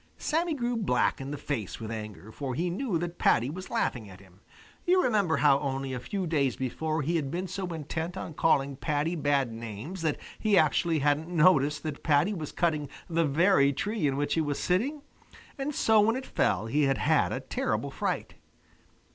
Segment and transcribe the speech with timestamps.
[0.17, 4.09] Sammy grew black in the face with anger, for he knew that Paddy was laughing
[4.09, 4.39] at him.
[4.83, 8.77] You remember how only a few days before he had been so intent on calling
[8.77, 14.07] Paddy bad names that he actually hadn't noticed that Paddy was cutting the very tree
[14.07, 15.03] in which he was sitting,
[15.55, 18.33] and so when it fell he had had a terrible fright.